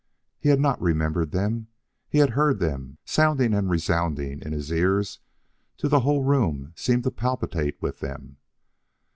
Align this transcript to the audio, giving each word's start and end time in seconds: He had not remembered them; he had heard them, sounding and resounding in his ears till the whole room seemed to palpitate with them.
He 0.39 0.49
had 0.49 0.59
not 0.59 0.81
remembered 0.81 1.29
them; 1.29 1.67
he 2.09 2.17
had 2.17 2.31
heard 2.31 2.57
them, 2.57 2.97
sounding 3.05 3.53
and 3.53 3.69
resounding 3.69 4.41
in 4.41 4.51
his 4.51 4.71
ears 4.71 5.19
till 5.77 5.91
the 5.91 5.99
whole 5.99 6.23
room 6.23 6.73
seemed 6.75 7.03
to 7.03 7.11
palpitate 7.11 7.79
with 7.83 7.99
them. 7.99 8.37